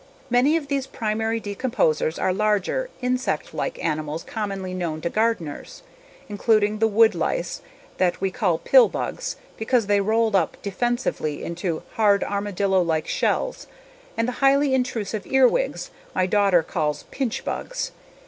[0.31, 5.83] Many of these primary decomposers are larger, insect like animals commonly known to gardeners,
[6.27, 7.61] including the wood lice
[7.99, 13.67] that we call pill bugs because they roll up defensively into hard armadillo like shells,
[14.17, 17.91] and the highly intrusive earwigs my daughter calls pinch bugs.